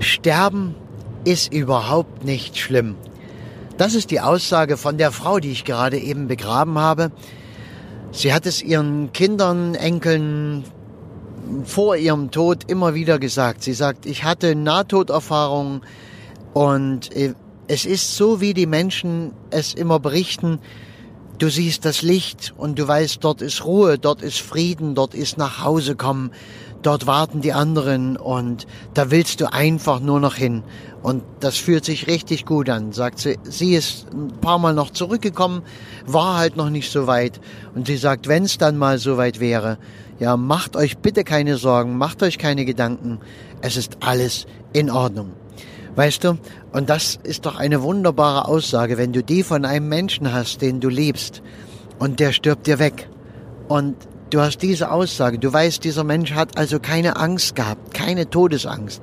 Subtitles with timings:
[0.00, 0.74] Sterben
[1.24, 2.96] ist überhaupt nicht schlimm.
[3.76, 7.12] Das ist die Aussage von der Frau, die ich gerade eben begraben habe.
[8.12, 10.64] Sie hat es ihren Kindern, Enkeln
[11.64, 13.62] vor ihrem Tod immer wieder gesagt.
[13.62, 15.82] Sie sagt, ich hatte Nahtoderfahrungen
[16.54, 17.34] und äh,
[17.68, 20.58] es ist so, wie die Menschen es immer berichten.
[21.38, 25.38] Du siehst das Licht und du weißt, dort ist Ruhe, dort ist Frieden, dort ist
[25.38, 26.32] nach Hause kommen,
[26.82, 30.62] dort warten die anderen und da willst du einfach nur noch hin.
[31.02, 33.38] Und das fühlt sich richtig gut an, sagt sie.
[33.44, 35.62] Sie ist ein paar Mal noch zurückgekommen,
[36.06, 37.40] war halt noch nicht so weit.
[37.74, 39.78] Und sie sagt, wenn es dann mal so weit wäre,
[40.18, 43.20] ja, macht euch bitte keine Sorgen, macht euch keine Gedanken.
[43.62, 45.32] Es ist alles in Ordnung.
[45.96, 46.38] Weißt du?
[46.72, 50.80] Und das ist doch eine wunderbare Aussage, wenn du die von einem Menschen hast, den
[50.80, 51.42] du liebst,
[51.98, 53.08] und der stirbt dir weg.
[53.68, 53.96] Und
[54.30, 59.02] du hast diese Aussage, du weißt, dieser Mensch hat also keine Angst gehabt, keine Todesangst,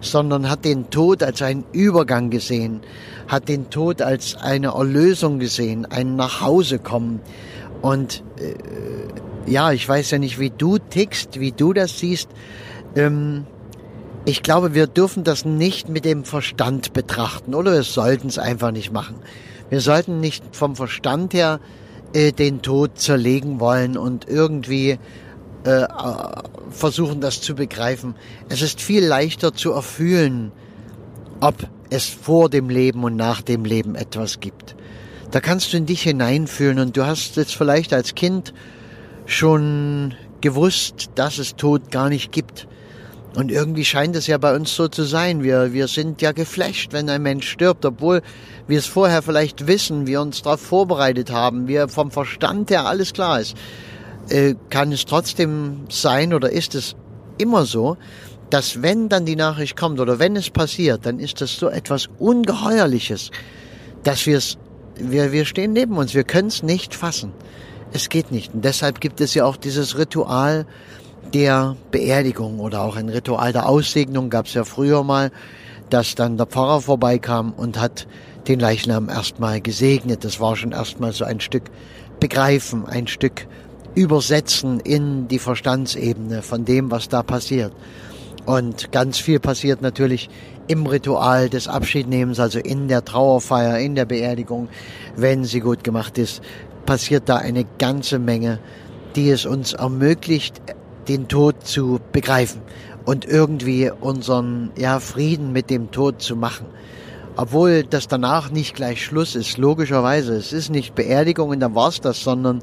[0.00, 2.82] sondern hat den Tod als einen Übergang gesehen,
[3.26, 7.20] hat den Tod als eine Erlösung gesehen, ein Nachhausekommen.
[7.82, 12.28] Und äh, ja, ich weiß ja nicht, wie du tickst, wie du das siehst.
[12.94, 13.46] Ähm,
[14.24, 18.72] ich glaube, wir dürfen das nicht mit dem Verstand betrachten oder wir sollten es einfach
[18.72, 19.16] nicht machen.
[19.70, 21.60] Wir sollten nicht vom Verstand her
[22.12, 24.98] äh, den Tod zerlegen wollen und irgendwie
[25.64, 25.86] äh,
[26.70, 28.14] versuchen, das zu begreifen.
[28.48, 30.52] Es ist viel leichter zu erfühlen,
[31.40, 34.74] ob es vor dem Leben und nach dem Leben etwas gibt.
[35.30, 38.54] Da kannst du in dich hineinfühlen und du hast jetzt vielleicht als Kind
[39.26, 42.68] schon gewusst, dass es Tod gar nicht gibt.
[43.34, 45.42] Und irgendwie scheint es ja bei uns so zu sein.
[45.42, 48.22] Wir, wir sind ja geflasht, wenn ein Mensch stirbt, obwohl
[48.66, 53.12] wir es vorher vielleicht wissen, wir uns darauf vorbereitet haben, wir vom Verstand her alles
[53.12, 53.54] klar ist.
[54.28, 56.96] Äh, kann es trotzdem sein oder ist es
[57.38, 57.96] immer so,
[58.50, 62.08] dass wenn dann die Nachricht kommt oder wenn es passiert, dann ist das so etwas
[62.18, 63.30] Ungeheuerliches,
[64.02, 64.56] dass wir es,
[64.94, 67.32] wir, wir stehen neben uns, wir können es nicht fassen.
[67.92, 68.54] Es geht nicht.
[68.54, 70.66] Und deshalb gibt es ja auch dieses Ritual
[71.34, 75.30] der Beerdigung oder auch ein Ritual der Aussegnung gab es ja früher mal,
[75.90, 78.06] dass dann der Pfarrer vorbeikam und hat
[78.48, 80.24] den Leichnam erstmal gesegnet.
[80.24, 81.64] Das war schon erstmal so ein Stück
[82.20, 83.46] begreifen, ein Stück
[83.94, 87.72] übersetzen in die Verstandsebene von dem, was da passiert.
[88.44, 90.28] Und ganz viel passiert natürlich
[90.68, 94.68] im Ritual des Abschiednehmens, also in der Trauerfeier, in der Beerdigung,
[95.16, 96.42] wenn sie gut gemacht ist
[96.86, 98.60] passiert da eine ganze Menge,
[99.16, 100.62] die es uns ermöglicht,
[101.08, 102.60] den Tod zu begreifen
[103.04, 106.66] und irgendwie unseren ja, Frieden mit dem Tod zu machen.
[107.36, 110.36] Obwohl das danach nicht gleich Schluss ist, logischerweise.
[110.36, 112.62] Es ist nicht Beerdigung und dann war's das, sondern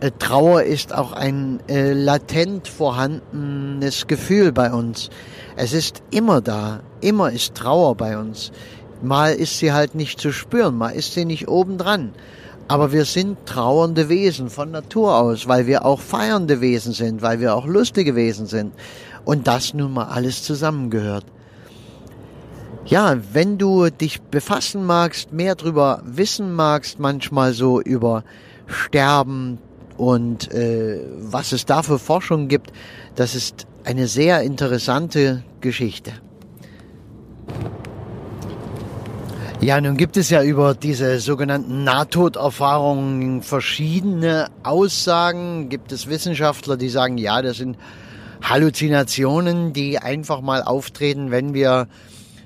[0.00, 5.10] äh, Trauer ist auch ein äh, latent vorhandenes Gefühl bei uns.
[5.54, 8.50] Es ist immer da, immer ist Trauer bei uns.
[9.00, 12.12] Mal ist sie halt nicht zu spüren, mal ist sie nicht obendran.
[12.68, 17.40] Aber wir sind trauernde Wesen von Natur aus, weil wir auch feiernde Wesen sind, weil
[17.40, 18.72] wir auch lustige Wesen sind.
[19.24, 21.24] Und das nun mal alles zusammengehört.
[22.84, 28.24] Ja, wenn du dich befassen magst, mehr drüber wissen magst, manchmal so über
[28.66, 29.58] Sterben
[29.96, 32.72] und äh, was es da für Forschung gibt,
[33.14, 36.12] das ist eine sehr interessante Geschichte.
[39.62, 45.68] Ja, nun gibt es ja über diese sogenannten Nahtoderfahrungen verschiedene Aussagen.
[45.68, 47.76] Gibt es Wissenschaftler, die sagen, ja, das sind
[48.42, 51.86] Halluzinationen, die einfach mal auftreten, wenn wir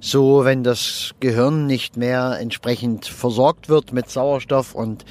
[0.00, 5.04] so, wenn das Gehirn nicht mehr entsprechend versorgt wird mit Sauerstoff und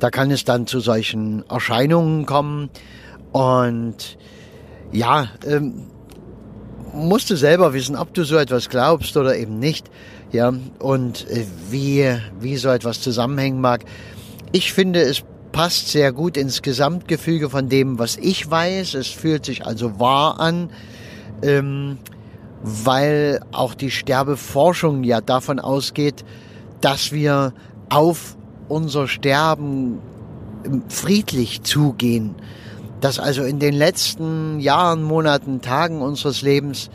[0.00, 2.68] da kann es dann zu solchen Erscheinungen kommen.
[3.30, 4.18] Und
[4.90, 5.86] ja, ähm,
[6.94, 9.90] musst du selber wissen, ob du so etwas glaubst oder eben nicht
[10.32, 13.84] ja, und äh, wie, wie so etwas zusammenhängen mag.
[14.52, 15.22] Ich finde, es
[15.52, 18.94] passt sehr gut ins Gesamtgefüge von dem, was ich weiß.
[18.94, 20.70] Es fühlt sich also wahr an,
[21.42, 21.98] ähm,
[22.62, 26.24] weil auch die Sterbeforschung ja davon ausgeht,
[26.80, 27.52] dass wir
[27.88, 28.36] auf
[28.68, 30.00] unser Sterben
[30.64, 32.34] ähm, friedlich zugehen.
[33.04, 36.88] Dass also in den letzten Jahren, Monaten, Tagen unseres Lebens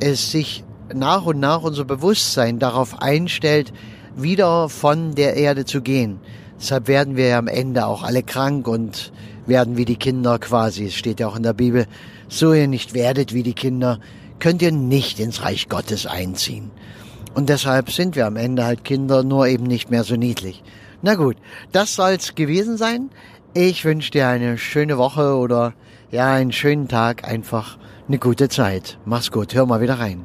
[0.00, 3.72] es sich nach und nach unser Bewusstsein darauf einstellt,
[4.16, 6.18] wieder von der Erde zu gehen.
[6.58, 9.12] Deshalb werden wir ja am Ende auch alle krank und
[9.46, 10.86] werden wie die Kinder quasi.
[10.86, 11.86] Es steht ja auch in der Bibel,
[12.28, 14.00] so ihr nicht werdet wie die Kinder,
[14.40, 16.72] könnt ihr nicht ins Reich Gottes einziehen.
[17.34, 20.64] Und deshalb sind wir am Ende halt Kinder, nur eben nicht mehr so niedlich.
[21.02, 21.36] Na gut,
[21.70, 23.10] das soll's gewesen sein.
[23.58, 25.72] Ich wünsche dir eine schöne Woche oder
[26.10, 28.98] ja, einen schönen Tag, einfach eine gute Zeit.
[29.06, 30.24] Mach's gut, hör mal wieder rein.